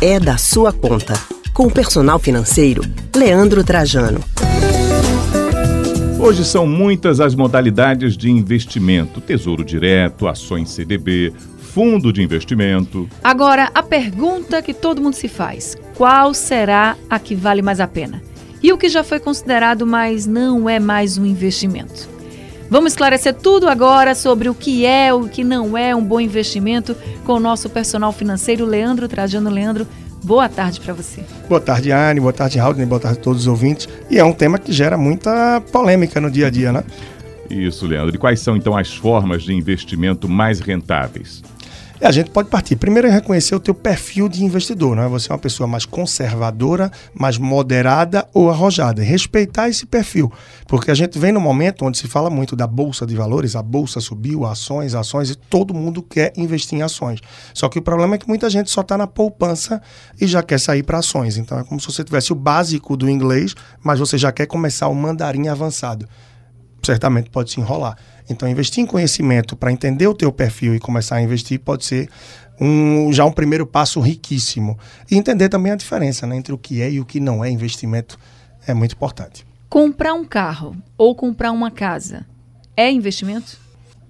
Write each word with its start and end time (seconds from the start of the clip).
é 0.00 0.20
da 0.20 0.36
sua 0.36 0.72
conta. 0.72 1.14
Com 1.52 1.66
o 1.66 1.70
personal 1.70 2.20
financeiro, 2.20 2.82
Leandro 3.16 3.64
Trajano. 3.64 4.20
Hoje 6.20 6.44
são 6.44 6.66
muitas 6.66 7.20
as 7.20 7.34
modalidades 7.34 8.16
de 8.16 8.30
investimento: 8.30 9.20
tesouro 9.20 9.64
direto, 9.64 10.28
ações 10.28 10.70
CDB, 10.70 11.32
fundo 11.58 12.12
de 12.12 12.22
investimento. 12.22 13.08
Agora, 13.24 13.70
a 13.74 13.82
pergunta 13.82 14.62
que 14.62 14.72
todo 14.72 15.02
mundo 15.02 15.14
se 15.14 15.26
faz: 15.26 15.76
qual 15.96 16.32
será 16.32 16.96
a 17.10 17.18
que 17.18 17.34
vale 17.34 17.60
mais 17.60 17.80
a 17.80 17.88
pena? 17.88 18.22
E 18.62 18.72
o 18.72 18.78
que 18.78 18.88
já 18.88 19.02
foi 19.02 19.18
considerado, 19.18 19.84
mas 19.84 20.26
não 20.26 20.68
é 20.68 20.78
mais 20.78 21.18
um 21.18 21.26
investimento? 21.26 22.17
Vamos 22.70 22.92
esclarecer 22.92 23.34
tudo 23.34 23.66
agora 23.66 24.14
sobre 24.14 24.48
o 24.48 24.54
que 24.54 24.84
é, 24.84 25.12
o 25.12 25.26
que 25.26 25.42
não 25.42 25.76
é 25.76 25.96
um 25.96 26.04
bom 26.04 26.20
investimento 26.20 26.94
com 27.24 27.32
o 27.32 27.40
nosso 27.40 27.70
personal 27.70 28.12
financeiro, 28.12 28.66
Leandro 28.66 29.08
Trajano. 29.08 29.48
Leandro, 29.48 29.86
boa 30.22 30.50
tarde 30.50 30.78
para 30.78 30.92
você. 30.92 31.24
Boa 31.48 31.62
tarde, 31.62 31.90
Anne. 31.90 32.20
Boa 32.20 32.32
tarde, 32.32 32.58
Raul. 32.58 32.74
Boa 32.86 33.00
tarde 33.00 33.18
a 33.18 33.22
todos 33.22 33.42
os 33.42 33.46
ouvintes. 33.46 33.88
E 34.10 34.18
é 34.18 34.24
um 34.24 34.34
tema 34.34 34.58
que 34.58 34.70
gera 34.70 34.98
muita 34.98 35.62
polêmica 35.72 36.20
no 36.20 36.30
dia 36.30 36.48
a 36.48 36.50
dia, 36.50 36.70
né? 36.70 36.84
Isso, 37.48 37.86
Leandro. 37.86 38.14
E 38.14 38.18
quais 38.18 38.40
são 38.40 38.54
então 38.54 38.76
as 38.76 38.94
formas 38.94 39.44
de 39.44 39.54
investimento 39.54 40.28
mais 40.28 40.60
rentáveis? 40.60 41.42
A 42.00 42.12
gente 42.12 42.30
pode 42.30 42.48
partir. 42.48 42.76
Primeiro 42.76 43.08
é 43.08 43.10
reconhecer 43.10 43.56
o 43.56 43.60
teu 43.60 43.74
perfil 43.74 44.28
de 44.28 44.44
investidor, 44.44 44.94
não 44.94 45.02
é? 45.02 45.08
Você 45.08 45.32
é 45.32 45.34
uma 45.34 45.38
pessoa 45.38 45.66
mais 45.66 45.84
conservadora, 45.84 46.92
mais 47.12 47.38
moderada 47.38 48.24
ou 48.32 48.48
arrojada. 48.48 49.02
Respeitar 49.02 49.68
esse 49.68 49.84
perfil, 49.84 50.32
porque 50.68 50.92
a 50.92 50.94
gente 50.94 51.18
vem 51.18 51.32
no 51.32 51.40
momento 51.40 51.84
onde 51.84 51.98
se 51.98 52.06
fala 52.06 52.30
muito 52.30 52.54
da 52.54 52.68
bolsa 52.68 53.04
de 53.04 53.16
valores, 53.16 53.56
a 53.56 53.62
bolsa 53.62 54.00
subiu, 54.00 54.46
ações, 54.46 54.94
ações 54.94 55.30
e 55.30 55.34
todo 55.34 55.74
mundo 55.74 56.00
quer 56.00 56.32
investir 56.36 56.78
em 56.78 56.82
ações. 56.82 57.20
Só 57.52 57.68
que 57.68 57.80
o 57.80 57.82
problema 57.82 58.14
é 58.14 58.18
que 58.18 58.28
muita 58.28 58.48
gente 58.48 58.70
só 58.70 58.82
está 58.82 58.96
na 58.96 59.08
poupança 59.08 59.82
e 60.20 60.26
já 60.26 60.40
quer 60.40 60.60
sair 60.60 60.84
para 60.84 60.98
ações. 60.98 61.36
Então 61.36 61.58
é 61.58 61.64
como 61.64 61.80
se 61.80 61.86
você 61.86 62.04
tivesse 62.04 62.32
o 62.32 62.36
básico 62.36 62.96
do 62.96 63.10
inglês, 63.10 63.56
mas 63.82 63.98
você 63.98 64.16
já 64.16 64.30
quer 64.30 64.46
começar 64.46 64.86
o 64.86 64.94
mandarim 64.94 65.48
avançado. 65.48 66.08
Certamente 66.88 67.28
pode 67.28 67.50
se 67.50 67.60
enrolar. 67.60 67.98
Então, 68.30 68.48
investir 68.48 68.82
em 68.82 68.86
conhecimento 68.86 69.54
para 69.54 69.70
entender 69.70 70.06
o 70.06 70.14
teu 70.14 70.32
perfil 70.32 70.74
e 70.74 70.80
começar 70.80 71.16
a 71.16 71.20
investir 71.20 71.60
pode 71.60 71.84
ser 71.84 72.08
um, 72.58 73.12
já 73.12 73.26
um 73.26 73.30
primeiro 73.30 73.66
passo 73.66 74.00
riquíssimo. 74.00 74.78
E 75.10 75.14
entender 75.14 75.50
também 75.50 75.70
a 75.70 75.76
diferença 75.76 76.26
né, 76.26 76.34
entre 76.34 76.50
o 76.50 76.56
que 76.56 76.80
é 76.80 76.90
e 76.90 76.98
o 76.98 77.04
que 77.04 77.20
não 77.20 77.44
é 77.44 77.50
investimento 77.50 78.18
é 78.66 78.72
muito 78.72 78.94
importante. 78.94 79.46
Comprar 79.68 80.14
um 80.14 80.24
carro 80.24 80.74
ou 80.96 81.14
comprar 81.14 81.52
uma 81.52 81.70
casa 81.70 82.24
é 82.74 82.90
investimento? 82.90 83.58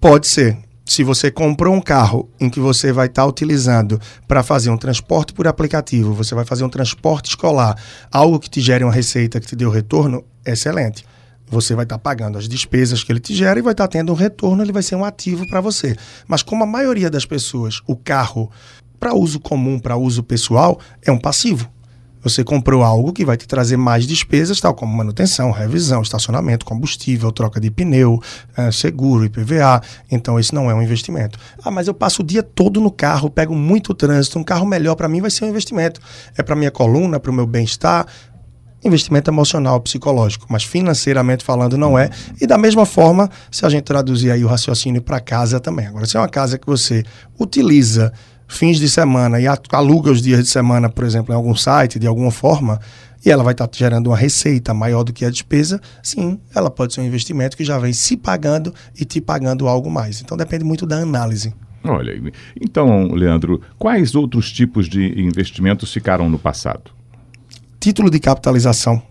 Pode 0.00 0.26
ser. 0.26 0.58
Se 0.84 1.04
você 1.04 1.30
comprou 1.30 1.72
um 1.72 1.80
carro 1.80 2.28
em 2.40 2.50
que 2.50 2.58
você 2.58 2.90
vai 2.90 3.06
estar 3.06 3.22
tá 3.22 3.28
utilizando 3.28 4.00
para 4.26 4.42
fazer 4.42 4.68
um 4.70 4.76
transporte 4.76 5.32
por 5.32 5.46
aplicativo, 5.46 6.12
você 6.12 6.34
vai 6.34 6.44
fazer 6.44 6.64
um 6.64 6.68
transporte 6.68 7.28
escolar, 7.28 7.80
algo 8.10 8.40
que 8.40 8.50
te 8.50 8.60
gere 8.60 8.82
uma 8.82 8.92
receita 8.92 9.38
que 9.38 9.46
te 9.46 9.54
dê 9.54 9.64
o 9.64 9.70
retorno, 9.70 10.24
excelente 10.44 11.04
você 11.46 11.74
vai 11.74 11.84
estar 11.84 11.96
tá 11.96 12.02
pagando 12.02 12.38
as 12.38 12.48
despesas 12.48 13.04
que 13.04 13.12
ele 13.12 13.20
te 13.20 13.34
gera 13.34 13.58
e 13.58 13.62
vai 13.62 13.72
estar 13.72 13.88
tá 13.88 13.92
tendo 13.92 14.12
um 14.12 14.16
retorno, 14.16 14.62
ele 14.62 14.72
vai 14.72 14.82
ser 14.82 14.96
um 14.96 15.04
ativo 15.04 15.46
para 15.48 15.60
você. 15.60 15.96
Mas 16.26 16.42
como 16.42 16.64
a 16.64 16.66
maioria 16.66 17.10
das 17.10 17.26
pessoas, 17.26 17.80
o 17.86 17.96
carro 17.96 18.50
para 18.98 19.14
uso 19.14 19.38
comum, 19.38 19.78
para 19.78 19.96
uso 19.96 20.22
pessoal, 20.22 20.80
é 21.04 21.12
um 21.12 21.18
passivo. 21.18 21.68
Você 22.24 22.42
comprou 22.42 22.82
algo 22.82 23.12
que 23.12 23.22
vai 23.22 23.36
te 23.36 23.46
trazer 23.46 23.76
mais 23.76 24.06
despesas, 24.06 24.58
tal 24.58 24.74
como 24.74 24.96
manutenção, 24.96 25.50
revisão, 25.50 26.00
estacionamento, 26.00 26.64
combustível, 26.64 27.30
troca 27.30 27.60
de 27.60 27.70
pneu, 27.70 28.18
é, 28.56 28.72
seguro, 28.72 29.26
IPVA. 29.26 29.82
Então, 30.10 30.40
esse 30.40 30.54
não 30.54 30.70
é 30.70 30.74
um 30.74 30.80
investimento. 30.80 31.38
Ah, 31.62 31.70
mas 31.70 31.86
eu 31.86 31.92
passo 31.92 32.22
o 32.22 32.24
dia 32.24 32.42
todo 32.42 32.80
no 32.80 32.90
carro, 32.90 33.28
pego 33.28 33.54
muito 33.54 33.92
trânsito. 33.92 34.38
Um 34.38 34.42
carro 34.42 34.64
melhor 34.64 34.94
para 34.94 35.06
mim 35.06 35.20
vai 35.20 35.30
ser 35.30 35.44
um 35.44 35.48
investimento. 35.48 36.00
É 36.34 36.42
para 36.42 36.56
minha 36.56 36.70
coluna, 36.70 37.20
para 37.20 37.30
o 37.30 37.34
meu 37.34 37.46
bem-estar 37.46 38.06
investimento 38.84 39.30
emocional, 39.30 39.80
psicológico, 39.80 40.46
mas 40.48 40.64
financeiramente 40.64 41.42
falando 41.42 41.76
não 41.76 41.98
é. 41.98 42.10
E 42.40 42.46
da 42.46 42.58
mesma 42.58 42.84
forma, 42.84 43.30
se 43.50 43.64
a 43.64 43.68
gente 43.68 43.84
traduzir 43.84 44.30
aí 44.30 44.44
o 44.44 44.48
raciocínio 44.48 45.02
para 45.02 45.20
casa 45.20 45.58
também. 45.58 45.86
Agora, 45.86 46.06
se 46.06 46.16
é 46.16 46.20
uma 46.20 46.28
casa 46.28 46.58
que 46.58 46.66
você 46.66 47.02
utiliza 47.38 48.12
fins 48.46 48.78
de 48.78 48.88
semana 48.88 49.40
e 49.40 49.46
aluga 49.72 50.10
os 50.10 50.20
dias 50.20 50.44
de 50.44 50.50
semana, 50.50 50.88
por 50.88 51.04
exemplo, 51.04 51.32
em 51.32 51.36
algum 51.36 51.54
site, 51.54 51.98
de 51.98 52.06
alguma 52.06 52.30
forma, 52.30 52.78
e 53.24 53.30
ela 53.30 53.42
vai 53.42 53.52
estar 53.52 53.66
tá 53.66 53.76
gerando 53.76 54.08
uma 54.08 54.16
receita 54.16 54.74
maior 54.74 55.02
do 55.02 55.12
que 55.12 55.24
a 55.24 55.30
despesa, 55.30 55.80
sim, 56.02 56.38
ela 56.54 56.70
pode 56.70 56.92
ser 56.92 57.00
um 57.00 57.04
investimento 57.04 57.56
que 57.56 57.64
já 57.64 57.78
vem 57.78 57.92
se 57.92 58.16
pagando 58.16 58.74
e 58.98 59.04
te 59.04 59.20
pagando 59.20 59.66
algo 59.66 59.90
mais. 59.90 60.20
Então 60.20 60.36
depende 60.36 60.64
muito 60.64 60.86
da 60.86 60.98
análise. 60.98 61.54
Olha, 61.82 62.12
então, 62.58 63.08
Leandro, 63.12 63.60
quais 63.78 64.14
outros 64.14 64.50
tipos 64.50 64.88
de 64.88 65.20
investimentos 65.20 65.92
ficaram 65.92 66.30
no 66.30 66.38
passado? 66.38 66.90
Título 67.84 68.08
de 68.08 68.18
capitalização. 68.18 69.02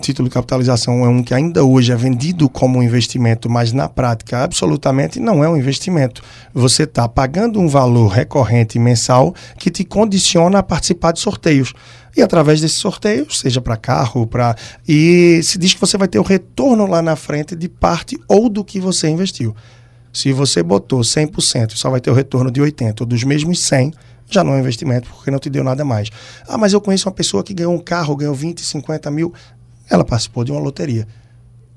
Título 0.00 0.28
de 0.28 0.34
capitalização 0.34 1.04
é 1.04 1.08
um 1.08 1.24
que 1.24 1.34
ainda 1.34 1.64
hoje 1.64 1.90
é 1.90 1.96
vendido 1.96 2.48
como 2.48 2.78
um 2.78 2.82
investimento, 2.84 3.50
mas 3.50 3.72
na 3.72 3.88
prática 3.88 4.44
absolutamente 4.44 5.18
não 5.18 5.42
é 5.42 5.48
um 5.48 5.56
investimento. 5.56 6.22
Você 6.54 6.84
está 6.84 7.08
pagando 7.08 7.58
um 7.58 7.66
valor 7.66 8.06
recorrente 8.06 8.78
mensal 8.78 9.34
que 9.58 9.72
te 9.72 9.82
condiciona 9.82 10.60
a 10.60 10.62
participar 10.62 11.10
de 11.10 11.18
sorteios. 11.18 11.74
E 12.16 12.22
através 12.22 12.60
desses 12.60 12.78
sorteios, 12.78 13.40
seja 13.40 13.60
para 13.60 13.76
carro, 13.76 14.24
para. 14.24 14.54
E 14.86 15.40
se 15.42 15.58
diz 15.58 15.74
que 15.74 15.80
você 15.80 15.98
vai 15.98 16.06
ter 16.06 16.20
o 16.20 16.22
retorno 16.22 16.86
lá 16.86 17.02
na 17.02 17.16
frente 17.16 17.56
de 17.56 17.68
parte 17.68 18.16
ou 18.28 18.48
do 18.48 18.62
que 18.62 18.78
você 18.78 19.08
investiu. 19.08 19.52
Se 20.12 20.32
você 20.32 20.62
botou 20.62 21.00
100% 21.00 21.72
só 21.74 21.90
vai 21.90 22.00
ter 22.00 22.10
o 22.10 22.14
retorno 22.14 22.50
de 22.50 22.60
80% 22.60 23.00
ou 23.00 23.06
dos 23.06 23.24
mesmos 23.24 23.58
100%, 23.60 23.94
já 24.30 24.42
não 24.42 24.52
é 24.52 24.56
um 24.56 24.60
investimento 24.60 25.08
porque 25.10 25.30
não 25.30 25.38
te 25.38 25.50
deu 25.50 25.62
nada 25.62 25.84
mais. 25.84 26.08
Ah, 26.48 26.56
mas 26.56 26.72
eu 26.72 26.80
conheço 26.80 27.08
uma 27.08 27.14
pessoa 27.14 27.42
que 27.42 27.52
ganhou 27.52 27.74
um 27.74 27.78
carro, 27.78 28.16
ganhou 28.16 28.34
20, 28.34 28.62
50 28.62 29.10
mil. 29.10 29.32
Ela 29.90 30.04
participou 30.04 30.42
de 30.42 30.50
uma 30.50 30.60
loteria. 30.60 31.06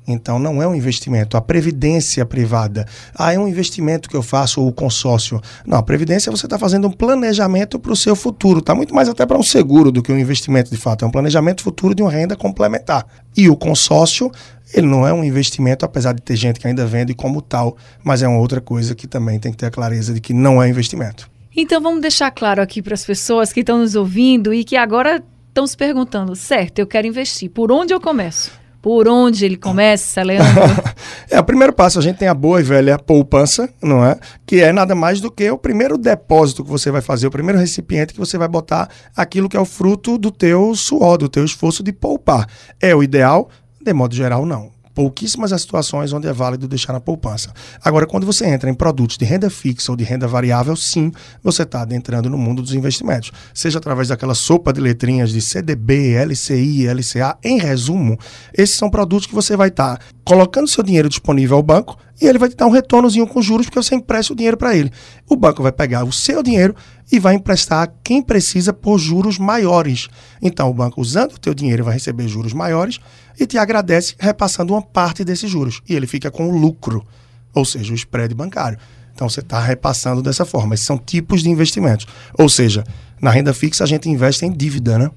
Então 0.07 0.37
não 0.37 0.61
é 0.61 0.67
um 0.67 0.75
investimento. 0.75 1.35
A 1.35 1.41
previdência 1.41 2.25
privada, 2.25 2.85
ah, 3.15 3.33
é 3.33 3.39
um 3.39 3.47
investimento 3.47 4.09
que 4.09 4.15
eu 4.15 4.21
faço, 4.21 4.61
ou 4.61 4.67
o 4.67 4.73
consórcio. 4.73 5.41
Não, 5.65 5.77
a 5.77 5.83
previdência 5.83 6.31
você 6.31 6.45
está 6.45 6.59
fazendo 6.59 6.87
um 6.87 6.91
planejamento 6.91 7.79
para 7.79 7.91
o 7.91 7.95
seu 7.95 8.15
futuro. 8.15 8.59
Está 8.59 8.75
muito 8.75 8.93
mais 8.93 9.09
até 9.09 9.25
para 9.25 9.37
um 9.37 9.43
seguro 9.43 9.91
do 9.91 10.03
que 10.03 10.11
um 10.11 10.19
investimento 10.19 10.69
de 10.69 10.77
fato. 10.77 11.03
É 11.03 11.07
um 11.07 11.11
planejamento 11.11 11.63
futuro 11.63 11.95
de 11.95 12.01
uma 12.01 12.11
renda 12.11 12.35
complementar. 12.35 13.05
E 13.35 13.49
o 13.49 13.55
consórcio, 13.55 14.31
ele 14.73 14.87
não 14.87 15.07
é 15.07 15.13
um 15.13 15.23
investimento, 15.23 15.85
apesar 15.85 16.13
de 16.13 16.21
ter 16.21 16.35
gente 16.35 16.59
que 16.59 16.67
ainda 16.67 16.85
vende 16.85 17.13
como 17.13 17.41
tal, 17.41 17.75
mas 18.03 18.21
é 18.21 18.27
uma 18.27 18.39
outra 18.39 18.61
coisa 18.61 18.95
que 18.95 19.07
também 19.07 19.39
tem 19.39 19.51
que 19.51 19.57
ter 19.57 19.65
a 19.65 19.71
clareza 19.71 20.13
de 20.13 20.21
que 20.21 20.33
não 20.33 20.61
é 20.61 20.69
investimento. 20.69 21.29
Então 21.55 21.81
vamos 21.81 22.01
deixar 22.01 22.31
claro 22.31 22.61
aqui 22.61 22.81
para 22.81 22.93
as 22.93 23.05
pessoas 23.05 23.53
que 23.53 23.61
estão 23.61 23.79
nos 23.79 23.95
ouvindo 23.95 24.53
e 24.53 24.63
que 24.63 24.75
agora 24.75 25.23
estão 25.47 25.65
se 25.65 25.77
perguntando, 25.77 26.35
certo, 26.35 26.79
eu 26.79 26.87
quero 26.87 27.07
investir, 27.07 27.49
por 27.49 27.71
onde 27.71 27.93
eu 27.93 28.01
começo? 28.01 28.51
Por 28.85 29.07
onde 29.07 29.43
ele 29.43 29.57
começa, 29.57 30.21
Leandro? 30.21 30.61
é, 31.27 31.39
o 31.39 31.43
primeiro 31.43 31.73
passo, 31.73 31.97
a 31.97 32.03
gente 32.03 32.17
tem 32.17 32.27
a 32.27 32.35
boa 32.35 32.59
e 32.59 32.63
velha 32.63 32.99
poupança, 32.99 33.67
não 33.81 34.05
é? 34.05 34.15
Que 34.45 34.61
é 34.61 34.71
nada 34.71 34.93
mais 34.93 35.19
do 35.19 35.31
que 35.31 35.49
o 35.49 35.57
primeiro 35.57 35.97
depósito 35.97 36.63
que 36.63 36.69
você 36.69 36.91
vai 36.91 37.01
fazer, 37.01 37.25
o 37.25 37.31
primeiro 37.31 37.57
recipiente 37.57 38.13
que 38.13 38.19
você 38.19 38.37
vai 38.37 38.47
botar 38.47 38.87
aquilo 39.17 39.49
que 39.49 39.57
é 39.57 39.59
o 39.59 39.65
fruto 39.65 40.19
do 40.19 40.29
teu 40.29 40.75
suor, 40.75 41.17
do 41.17 41.27
teu 41.27 41.43
esforço 41.43 41.81
de 41.81 41.91
poupar. 41.91 42.47
É 42.79 42.95
o 42.95 43.01
ideal? 43.01 43.49
De 43.81 43.91
modo 43.91 44.13
geral, 44.13 44.45
não 44.45 44.74
pouquíssimas 44.95 45.51
as 45.51 45.61
situações 45.61 46.13
onde 46.13 46.27
é 46.27 46.33
válido 46.33 46.67
deixar 46.67 46.93
na 46.93 47.01
poupança. 47.01 47.53
Agora, 47.83 48.07
quando 48.07 48.25
você 48.25 48.47
entra 48.47 48.69
em 48.69 48.73
produtos 48.73 49.17
de 49.17 49.25
renda 49.25 49.49
fixa 49.49 49.91
ou 49.91 49.97
de 49.97 50.05
renda 50.05 50.27
variável, 50.27 50.75
sim, 50.75 51.11
você 51.43 51.63
está 51.63 51.81
adentrando 51.81 52.29
no 52.29 52.37
mundo 52.37 52.61
dos 52.61 52.73
investimentos. 52.73 53.31
Seja 53.53 53.77
através 53.77 54.07
daquela 54.07 54.33
sopa 54.33 54.71
de 54.71 54.79
letrinhas 54.79 55.31
de 55.31 55.41
CDB, 55.41 56.15
LCI, 56.25 56.87
LCA. 56.87 57.37
Em 57.43 57.59
resumo, 57.59 58.17
esses 58.53 58.77
são 58.77 58.89
produtos 58.89 59.27
que 59.27 59.35
você 59.35 59.57
vai 59.57 59.67
estar 59.67 59.97
tá 59.97 60.05
colocando 60.25 60.67
seu 60.67 60.83
dinheiro 60.83 61.07
disponível 61.07 61.55
ao 61.55 61.63
banco 61.63 61.97
e 62.19 62.25
ele 62.25 62.39
vai 62.39 62.49
te 62.49 62.55
dar 62.55 62.65
um 62.65 62.71
retornozinho 62.71 63.27
com 63.27 63.41
juros 63.41 63.67
porque 63.67 63.81
você 63.81 63.93
empresta 63.93 64.33
o 64.33 64.35
dinheiro 64.35 64.57
para 64.57 64.75
ele. 64.75 64.91
O 65.29 65.35
banco 65.35 65.61
vai 65.61 65.71
pegar 65.71 66.03
o 66.03 66.11
seu 66.11 66.41
dinheiro 66.41 66.75
e 67.11 67.19
vai 67.19 67.35
emprestar 67.35 67.83
a 67.83 67.87
quem 68.03 68.21
precisa 68.21 68.73
por 68.73 68.97
juros 68.97 69.37
maiores. 69.37 70.07
Então, 70.41 70.69
o 70.69 70.73
banco, 70.73 70.99
usando 70.99 71.33
o 71.33 71.39
teu 71.39 71.53
dinheiro, 71.53 71.83
vai 71.83 71.93
receber 71.93 72.27
juros 72.27 72.53
maiores 72.53 72.99
e 73.39 73.45
te 73.45 73.57
agradece 73.57 74.15
repassando 74.17 74.73
uma 74.73 74.81
parte 74.81 75.23
desses 75.23 75.49
juros. 75.49 75.81
E 75.87 75.93
ele 75.93 76.07
fica 76.07 76.31
com 76.31 76.49
o 76.49 76.57
lucro, 76.57 77.05
ou 77.53 77.63
seja, 77.63 77.91
o 77.91 77.95
spread 77.95 78.33
bancário. 78.33 78.79
Então, 79.13 79.29
você 79.29 79.41
está 79.41 79.59
repassando 79.59 80.21
dessa 80.21 80.43
forma. 80.43 80.73
Esses 80.73 80.85
são 80.85 80.97
tipos 80.97 81.43
de 81.43 81.49
investimentos. 81.49 82.07
Ou 82.37 82.49
seja, 82.49 82.83
na 83.21 83.29
renda 83.29 83.53
fixa 83.53 83.83
a 83.83 83.87
gente 83.87 84.09
investe 84.09 84.45
em 84.45 84.51
dívida, 84.51 84.97
né? 84.97 85.11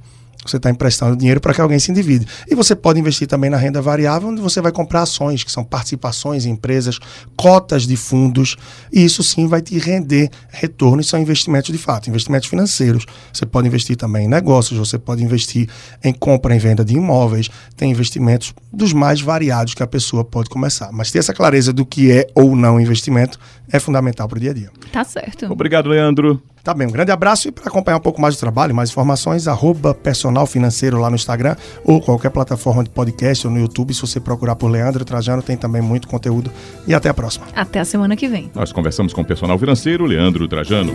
Você 0.46 0.56
está 0.56 0.70
emprestando 0.70 1.17
dinheiro 1.17 1.40
para 1.40 1.52
que 1.52 1.61
alguém 1.61 1.79
se 1.79 1.90
endivide. 1.90 2.26
E 2.49 2.55
você 2.55 2.75
pode 2.75 2.99
investir 2.99 3.26
também 3.26 3.50
na 3.50 3.56
renda 3.56 3.82
variável, 3.82 4.29
onde 4.29 4.40
você 4.40 4.61
vai 4.61 4.73
comprar 4.73 5.02
ações, 5.02 5.43
que 5.43 5.50
são 5.50 5.64
participações 5.64 6.46
em 6.46 6.50
empresas, 6.50 6.99
cotas 7.37 7.87
de 7.87 7.96
fundos, 7.96 8.56
e 8.93 9.05
isso 9.05 9.23
sim 9.23 9.46
vai 9.46 9.61
te 9.61 9.76
render 9.79 10.31
retorno, 10.49 11.00
e 11.00 11.05
são 11.05 11.20
investimentos 11.20 11.73
de 11.73 11.79
fato, 11.79 12.08
investimentos 12.08 12.49
financeiros. 12.49 13.05
Você 13.32 13.44
pode 13.44 13.67
investir 13.67 13.96
também 13.96 14.26
em 14.26 14.29
negócios, 14.29 14.79
você 14.79 14.99
pode 14.99 15.23
investir 15.23 15.69
em 16.02 16.12
compra 16.12 16.55
e 16.55 16.58
venda 16.58 16.84
de 16.84 16.94
imóveis, 16.94 17.50
tem 17.76 17.91
investimentos 17.91 18.55
dos 18.73 18.93
mais 18.93 19.20
variados 19.20 19.75
que 19.75 19.82
a 19.82 19.87
pessoa 19.87 20.25
pode 20.25 20.49
começar. 20.49 20.91
Mas 20.93 21.11
ter 21.11 21.19
essa 21.19 21.34
clareza 21.34 21.73
do 21.73 21.84
que 21.84 22.11
é 22.12 22.26
ou 22.34 22.55
não 22.55 22.81
investimento 22.81 23.38
é 23.73 23.79
fundamental 23.79 24.29
para 24.29 24.37
o 24.37 24.41
dia 24.41 24.50
a 24.50 24.55
dia. 24.55 24.70
Tá 24.93 25.05
certo. 25.05 25.50
Obrigado, 25.50 25.88
Leandro. 25.88 26.43
Tá 26.62 26.75
bem, 26.75 26.87
um 26.87 26.91
grande 26.91 27.11
abraço 27.11 27.49
e 27.49 27.53
para 27.53 27.69
acompanhar 27.69 27.97
um 27.97 28.00
pouco 28.00 28.20
mais 28.20 28.37
do 28.37 28.41
trabalho, 28.41 28.75
mais 28.75 28.91
informações, 28.91 29.49
arroba 29.49 29.94
personal 29.94 30.47
financeiro 30.47 30.99
lá 30.99 31.09
no 31.09 31.17
Instagram 31.17 31.56
ou 31.82 32.00
qualquer 32.00 32.31
plataforma 32.31 32.85
de 32.85 32.91
podcast 32.91 33.47
ou 33.47 33.53
no 33.53 33.59
YouTube. 33.59 33.94
Se 33.94 34.00
você 34.03 34.20
procurar 34.20 34.55
por 34.56 34.70
Leandro 34.70 35.05
Trajano, 35.05 35.43
tem 35.43 35.56
também 35.56 35.81
muito 35.81 36.09
conteúdo. 36.09 36.50
E 36.87 36.93
até 36.93 37.09
a 37.09 37.15
próxima. 37.15 37.47
Até 37.55 37.81
a 37.81 37.85
semana 37.85 38.17
que 38.17 38.29
vem. 38.29 38.50
Nós 38.55 38.73
conversamos 38.73 39.12
com 39.12 39.23
o 39.23 39.25
personal 39.25 39.59
financeiro 39.59 40.05
Leandro 40.05 40.47
Trajano. 40.47 40.93